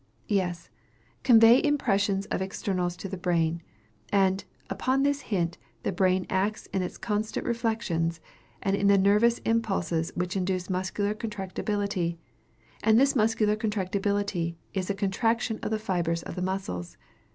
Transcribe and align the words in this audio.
_Yes; 0.27 0.71
convey 1.21 1.61
impressions 1.63 2.25
of 2.31 2.41
externals 2.41 2.97
to 2.97 3.07
the 3.07 3.17
brain. 3.21 3.61
And 4.11 4.43
"Upon 4.67 5.03
this 5.03 5.21
hint" 5.21 5.59
the 5.83 5.91
brain 5.91 6.25
acts 6.27 6.65
in 6.73 6.81
its 6.81 6.97
consequent 6.97 7.47
reflections, 7.47 8.19
and 8.63 8.75
in 8.75 8.87
the 8.87 8.97
nervous 8.97 9.37
impulses 9.45 10.11
which 10.15 10.35
induce 10.35 10.71
muscular 10.71 11.13
contractibility. 11.13 12.17
And 12.81 12.99
this 12.99 13.15
muscular 13.15 13.55
contractibility 13.55 14.55
is 14.73 14.89
a 14.89 14.95
contraction 14.95 15.59
of 15.61 15.69
the 15.69 15.77
fibres 15.77 16.23
of 16.23 16.33
the 16.33 16.41
muscles. 16.41 16.97